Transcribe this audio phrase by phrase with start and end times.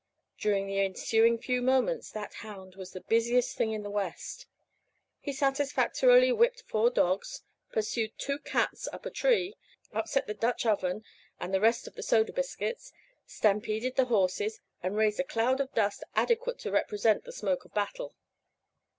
[0.39, 4.47] During the ensuing few moments that hound was the busiest thing in the West.
[5.19, 9.53] He satisfactorily whipped four dogs, pursued two cats up a tree,
[9.93, 11.03] upset the Dutch oven
[11.39, 12.91] and the rest of the soda biscuits,
[13.27, 17.71] stampeded the horses, and raised a cloud of dust adequate to represent the smoke of
[17.75, 18.15] battle.